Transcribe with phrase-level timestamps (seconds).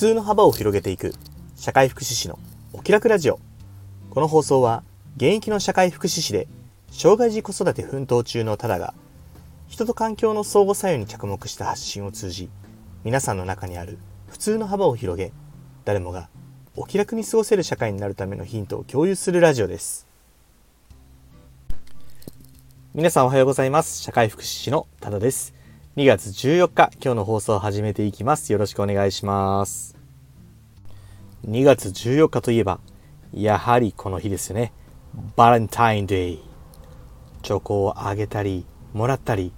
[0.00, 1.12] 通の幅を広げていく。
[1.56, 2.38] 社会福祉士の
[2.72, 3.38] お気楽ラジオ。
[4.08, 4.82] この放送は
[5.16, 6.48] 現役の社会福祉士で
[6.90, 8.94] 障害児子育て奮闘中のただが
[9.68, 12.48] 人と環境の相互作用に着目した発信を通じ
[13.04, 13.98] 皆さんの中にある
[14.30, 15.34] 普通の幅を広げ
[15.84, 16.30] 誰もが
[16.76, 20.06] お気楽に過ごせる社会になるためのヒントを共有するラジオです。
[22.94, 24.00] 皆さんおはようございます。
[24.00, 25.52] 社会福祉士のただです。
[25.96, 28.50] 2月14日今日の放送を始めていきます。
[28.50, 29.99] よろしくお願いします。
[31.46, 32.80] 2月14日といえば
[33.32, 34.72] やはりこの日ですよね。
[35.36, 36.38] バレンタインデー
[37.42, 39.52] チョコをあげたりもらったり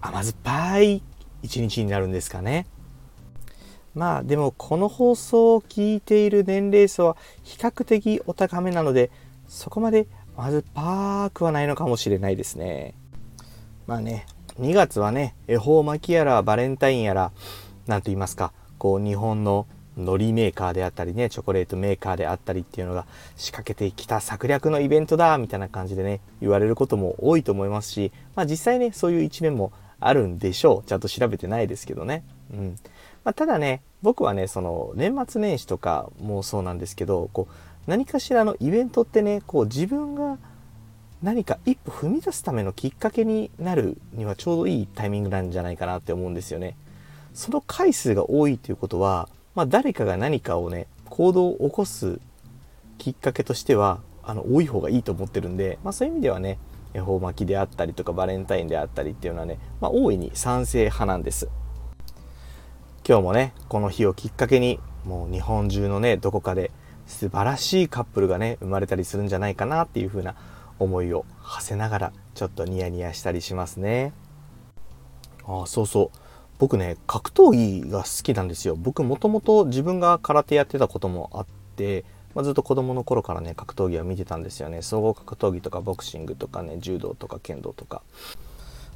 [0.00, 1.02] 甘酸っぱい
[1.42, 2.66] 一日になるんですかね。
[3.94, 9.10] まあでもこの放送を聞いている年齢層は比較的お高めなので
[9.46, 10.06] そこまで
[10.36, 12.94] まずパークはないのかもしれないですね。
[13.86, 14.26] まあね
[14.60, 17.30] 2月はね恵方巻きやらバレンタインやら
[17.86, 30.88] 何と言いますかこう日本の海苔メーカーであったりねチョコレートメーカーであったりっていうのが仕掛けてきた策略のイベントだみたいな感じでね言われることも多いと思いますしまあ実際ねそういう一面もあるんでしょう。
[30.88, 32.22] ちゃんと調べてないですけどね。
[32.52, 32.76] うん。
[33.24, 40.38] まあ、ただね僕はねその年末年始とかもそうなんですけどこう何かしらのイベントってねこう自分が
[41.22, 46.76] 何か一歩踏み出すためのきっかけになるにはちょうどいいタイミングなんじゃないかなって思うんですよね。
[47.32, 52.20] その回数が多いということは、まあ、誰かが何かをね行動を起こす
[52.98, 56.58] きっかけとしてはあの多い方がいいと思ってるんで、まあ、そういう意味ではね
[56.94, 61.48] 恵方巻きであったりとかバレンタインであったりっていうのはね、まあ、大いに賛成派なんです。
[63.08, 66.70] 今日もねこの日をきっかけにもう日本中のねどこかで
[67.06, 70.34] 素晴らしいカップルがね生まれたりするんじゃないかなっていう風な
[70.80, 74.12] 思いを馳せながらちょっとニヤニヤしたりしますね
[75.46, 76.25] ああそうそう
[76.58, 78.76] 僕ね格闘技が好きなんですよ。
[78.76, 81.46] 僕もともと自分が空手やってたこともあっ
[81.76, 84.82] て、まあ、ずっと子供の頃からね格闘技は見てたんですよね。
[84.82, 88.02] 総合格闘技とかボクシングとかね柔道とか剣道とか。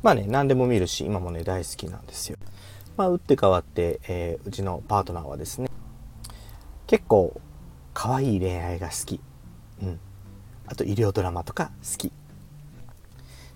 [0.03, 2.39] まあね何でも見るし今もね大好きなんですよ。
[2.97, 5.69] まあ、打って変わって、えー、うちのパートナーはですね
[6.87, 7.41] 結構
[7.95, 9.21] 可愛い恋愛が好き、
[9.83, 10.01] うん、
[10.67, 12.13] あと医療ドラマとか好き。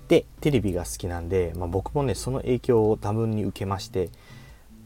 [0.09, 4.11] でテレビが好きなんで、まあ、僕もねその影響を多分に受けまして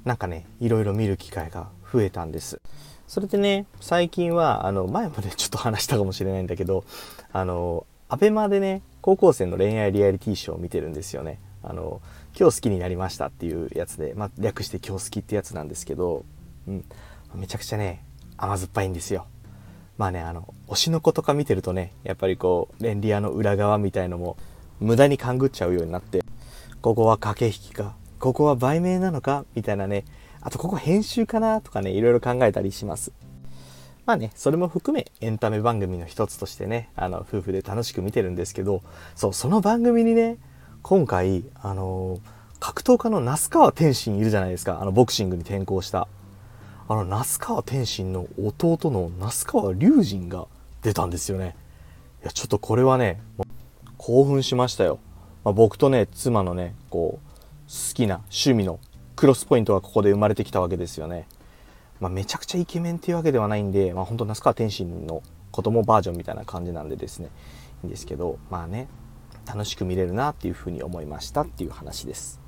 [0.04, 2.60] なんかねいろいろ見る機会が増えたんです。
[3.06, 6.84] それでね最近はあの前もね ちょっと話したかもしれないんだけど
[7.32, 11.40] あのアベマでね高校生の恋愛リアリティショーを見てるんですよね。
[11.62, 12.00] あの
[12.38, 16.24] 今日好きになりましたっていうやつで、まあ、略して今日好きってやつなんですけど、
[16.68, 16.84] うん、
[17.34, 18.04] めちゃくちゃね
[18.36, 19.26] 甘酸っぱいんですよ。
[19.96, 24.36] まあねあの推しの子とか見てるとねやっぱりこう便利屋の裏側みたいのも
[24.80, 26.22] 無駄に勘ぐっちゃうようになって
[26.80, 30.04] ここは駆け引きかここは売名なのかみたいなね
[30.40, 33.12] あとここ編集かなとかねいろいろ考えたりします
[34.08, 38.80] まあね、それも含めエンタメ番組の一つとしてね、あの、夫婦で楽しく見てるんですけど、
[39.14, 40.38] そう、その番組にね、
[40.80, 42.18] 今回、あの
[42.58, 44.80] 格闘家の那須川天心いるじゃないですか。
[44.80, 46.08] あの、ボクシングに転向した。
[46.88, 50.46] あの、那須川天心の弟の那須川龍神が
[50.80, 51.54] 出たんですよね。
[52.22, 53.20] いや、ちょっとこれはね、
[53.98, 54.98] 興奮しましたよ。
[55.44, 57.28] まあ、僕とね、妻のね、こう、
[57.68, 58.80] 好きな趣味の
[59.14, 61.28] クロスポイントがここで生まれてきたわけですよね。
[62.00, 67.28] まあ、めちゃくちゃイケメンっていうわけではないんで、まあ、本当那須川天心の子供バージョンみたいな感じなんでですね、
[67.82, 68.88] いいんですけど、まあね、
[69.48, 72.38] 楽しく見れるなっていうふうに思いましたっていう話です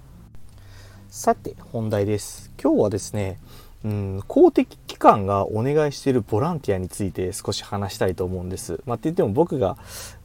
[1.08, 3.40] さて本題です今日はですね
[3.82, 8.80] うん公的機関がお願いしているボランティアについて少し話したいと思うんです。
[8.84, 9.78] まあ、って言っても僕が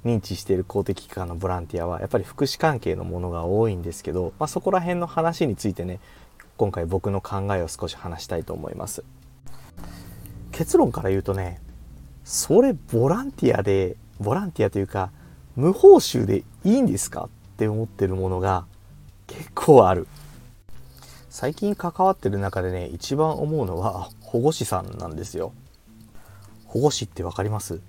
[0.03, 5.99] 認知している公的機関のボランティアはやっぱり福祉関係のものが多いんですけど、まあ、そこら辺の話についてね
[6.57, 9.03] 今回僕の考えを少し話したいと思います。
[10.51, 11.61] 結論から言うとね
[12.25, 15.11] それボランティアでボランティアというか
[15.55, 18.65] 無報酬でいいんですかって思ってるものが
[19.27, 20.07] 結構ある。
[21.37, 25.51] 最近関わってる中でね、一番思うのは保護士さんなんですよ。
[26.65, 27.81] 保護士って分かります？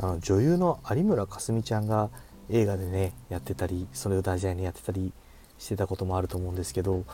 [0.00, 2.10] あの女優の有村架純ちゃんが
[2.50, 5.12] 映画でね、やってたり、それを題材にやってたり
[5.60, 7.04] してたこともあると思うんですけど、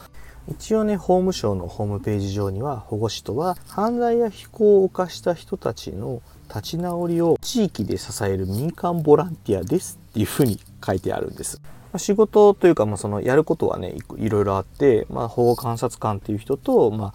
[0.49, 11.61] 一応ね、法務省のホームページ上には保護士とは犯罪や非行を犯した人たちの立ち直りを地域で支える民間ボランティアですっていうふうに書いてあるんです。
[11.93, 17.15] ま仕事というか、まあ、そのやることはねいろいろあって、まあ、保護観察官っていう人と、ま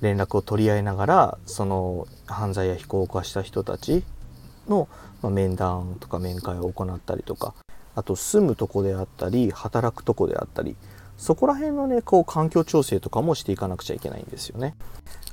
[0.00, 4.04] 連絡を取り合いながらその犯罪や非行を犯した人たち
[4.68, 4.88] の、
[5.22, 7.54] まあ、面談とか面会を行ったりとか
[7.94, 10.76] あと住むとこであったり働くとこであったり
[11.16, 14.74] そこら辺のね、こう環境調整とかもしていかなくちゃいけないんですよね。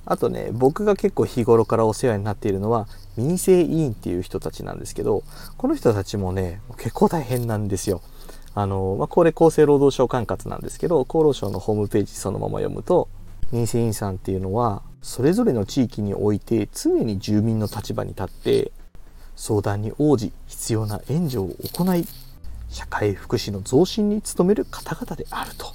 [0.06, 2.88] あとね、僕が結構日頃からお世話になっているのは、
[3.18, 5.24] 民生委員っていう人たちなんですけど、
[5.58, 8.02] この人たちもね、結構大変なんですよ。
[8.56, 13.10] あの、まあ、これ厚生労働省管轄なんですけど、厚労省のホームページそのまま読むと、
[13.52, 18.72] 民生委員さんっていうのは、それぞれの地域において常に住民の立場に立って、
[19.36, 22.06] 相談に応じ必要な援助を行い、
[22.70, 25.68] 社会福祉の増進に努める方々であると。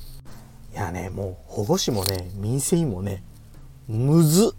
[0.73, 3.23] いやね、もう保護士もね、民生委員もね、
[3.89, 4.55] むず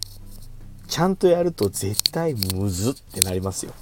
[0.88, 3.72] ちゃんとやると絶対むずってなりますよ。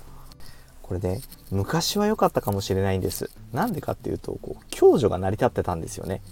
[0.88, 1.20] これね、
[1.50, 3.31] 昔は良かったかもしれないんです。
[3.52, 6.23] なんでかっていうと、こう、共助が成り立ってたんですよね。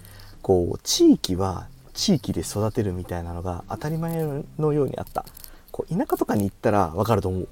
[0.41, 4.25] こう、地域は地域で育てるみたいなのが当たり前
[4.59, 5.27] のようにあった。
[5.73, 7.49] こう、田舎とかに行ったらわかると思う、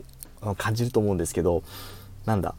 [0.56, 1.62] 感じると思うんですけど、
[2.24, 2.54] なんだ、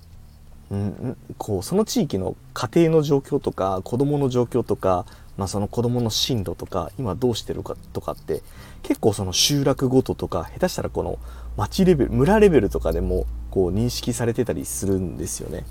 [0.70, 8.42] うん、こう、その地域の家庭の状況とか、子供の状況とか、まあ、その子供の進路とか、今どうしてるかとかって、
[8.84, 11.20] 結構その集落ごととか、下手したらこの
[11.58, 15.66] 町レベル、村レベルとかでもこう認識されてたりするんですよね。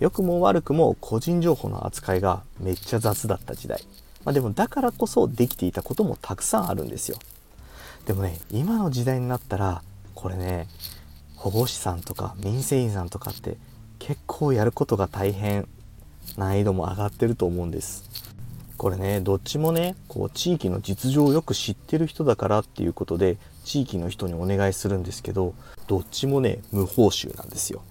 [0.00, 3.82] 良くも悪くも個人情報の扱いがめっちゃ雑だった時代。
[4.24, 7.18] まあ、でもだからこそできていたこともたくさんあるんですよ。
[8.06, 9.82] でもね、今の時代になったら、
[10.14, 10.66] これね、
[11.36, 13.56] 保護士さんとか民生委員さんとかって
[13.98, 15.68] 結構やることが大変、
[16.36, 18.27] 難易度も上がってると思うんです。
[18.78, 25.52] これね、どっちもね、こう地域の実情をよく知ってる人だからっていうことで、地域の人にお願いするんですけど、
[25.88, 27.82] どっちもね、無報酬なんですよ。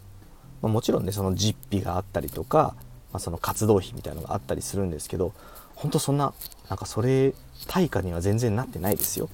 [0.62, 2.74] まあ、もちろんね、その実費があったりとか、
[3.12, 5.34] まあ、その活動費みたいなのがあったりするんですけど、
[5.76, 6.34] ほんとそんな、
[6.70, 7.34] なんかそれ、
[7.68, 9.28] 対価には全然なってないですよ。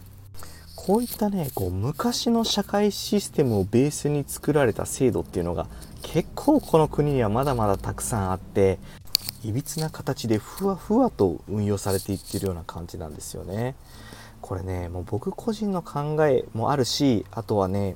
[0.75, 5.67] こういったね、こう昔の社会システムをベースに作られた制度っていうのが
[6.01, 8.79] 結構この国にはまだまだたくさんあって、
[9.44, 13.75] いびつな形でふわふわと運用されていってるような感じなんですよね。
[14.42, 17.95] これね、もう僕個人の考えもあるし、あとはね、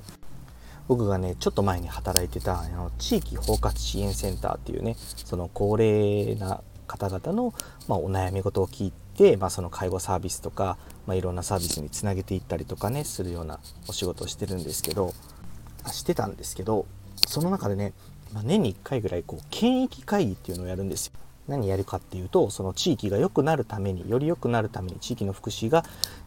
[0.88, 7.54] 僕がね、ちょっと前に働いてた、あの、地域包括支援センターっていうね、その高齢な方々の、
[7.88, 15.14] まあ、お悩み事を聞いて、まあ、その介護サービスとか、まあ、いろんなサービスにつなげていったりとかね、するようなお仕事をしてるんですけど、
[15.92, 16.86] してたんですけど、
[17.28, 17.94] その中でね、
[18.34, 21.14] まあ、年に1回ぐらい、こう、県域会議っていうのをやるんですよ。
[21.48, 25.84] 何やるかっていうとその地域が良くなるためにより良くなるために地域の福祉が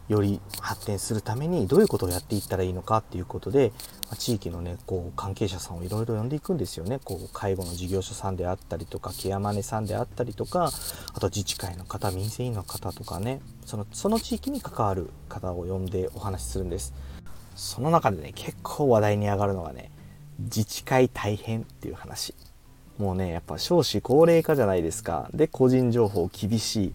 [0.08, 3.72] より発展するためにどういうことをやっていったらいいのかっていうことで、
[4.06, 6.98] まあ、地域のねこう関係者さんをいろいろ呼んでいくんですよね。
[7.04, 10.72] こう介護の事業所さんであったりとかケアマネさんであったりとか
[11.14, 13.40] あと自治会の方民生委員の方とかね。
[13.64, 16.92] そのその地域に関わる方を呼んでお話しするんです。
[17.54, 19.92] その中でね結構話題に上がるのがね
[20.40, 22.34] 自治会大変っていう話。
[23.00, 25.30] もうねやっぱ少子高齢化じゃないですか。
[25.32, 26.94] で個人情報厳しい。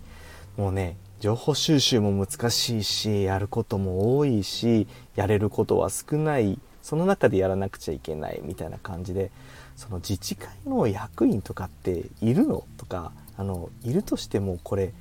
[0.55, 6.59] もうね情報収集も難しいしやることも多いしやれることは少ない。
[6.83, 8.39] その中でやらなくちゃいけない。
[8.43, 9.31] みたいな感じで
[9.75, 14.93] その自治会の役員とかっているのとかあのいるとしてもこれ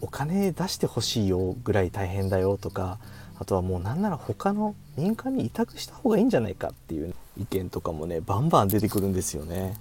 [0.00, 2.98] お金出してほしいよぐらい大変だよとか
[3.38, 9.76] あとはもうなんなら他の民間に委託した方がいいんじゃないかっていう意見とかもねバンバン出てくるんですよね。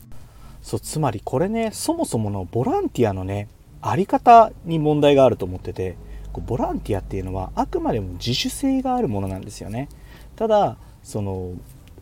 [0.68, 3.48] そうつまりこれねそもそものボランティアのね
[3.82, 5.96] あり方に問題があると思ってて
[6.46, 9.88] ボランティアっていうのはあくまでも自主性があるものなんですよね。
[10.36, 11.54] ただその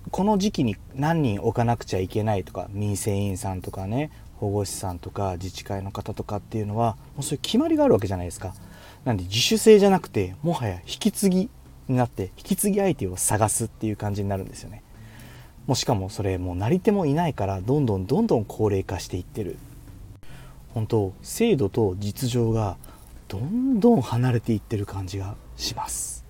[0.10, 8.56] この時期に何人置かなくちゃいけないとか民生委員さんとかね保護士さんとか自治会の方とかっていうのはもうそういう決まりがあるわけじゃないですか。
[9.04, 11.50] なんで自主性じゃなくてもはや引き継ぎ
[11.88, 14.82] になって引き継ぎ相手を探すっていう感じになるんですよね。
[15.68, 19.58] もしかもそれもうなり手もいないからどんどんどんどん高齢化していってる。
[20.74, 22.78] 本当制度と実情が
[23.28, 26.26] どんどん離れていってる感じがします。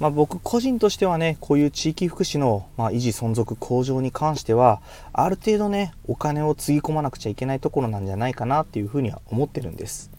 [0.00, 4.82] まあ、僕個人としてはねこういう地域福祉の、まあ、維持存続向上に関しては
[5.12, 10.10] ある程度ねお金をつぎ込まなくちゃいけないところなんじゃないかなっていうふうには思ってるんです。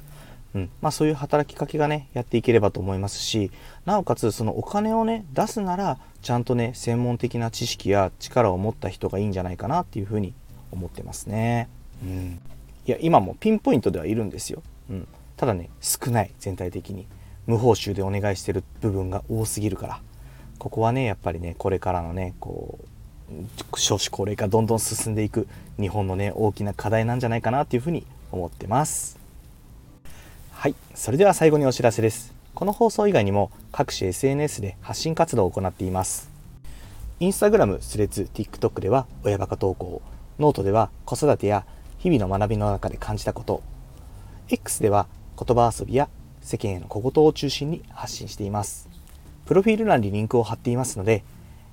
[0.56, 0.70] うん。
[0.82, 3.52] まあ、そういう働きかけがねやっていければと思いますし
[3.86, 10.34] なおかつそのお金をね出すならちゃんとね専門的な知識や力を持った人がいいんじゃないかなっていうふうに
[10.72, 11.70] 思ってますね。
[12.02, 12.40] うん、
[12.88, 14.64] いや今もピンポイントではいるんですよ。
[14.90, 17.06] うん、ただね少ない全体的に
[17.46, 20.02] 無報酬でお願いしてる部分が多すぎるから
[20.58, 29.20] ここはねやっぱりねこれからのねこう少子高齢化どんどん進んでいく日本のね大きな課題なんじゃないかなっていうふうに思ってます。
[30.52, 32.34] はい、それでは最後にお知らせです。
[32.56, 36.30] この放送以外にも各種 SNS で発信活動を行っています。
[37.20, 40.02] インスタグラム、スレッズ、TikTok では親バカ投稿、
[40.40, 41.66] ノートでは子育てや
[41.98, 43.64] 日々の学びの中で感じたこと、
[44.50, 45.08] X では
[45.38, 46.10] 言葉遊びや
[46.42, 48.88] 世間への小言を中心に発信しています。
[49.46, 51.24] プロフィール欄にリンクを貼っていますので、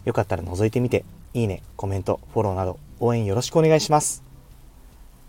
[0.05, 4.23] よかったら覗いてみて、いいね、コメント、フォローなど応援よろしくお願いします。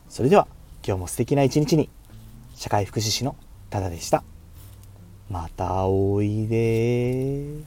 [0.08, 0.48] それでは、
[0.86, 1.90] 今日も素敵な一日に、
[2.56, 3.36] 社会福祉士の
[3.70, 4.24] ただでした。
[5.32, 7.62] またおいで。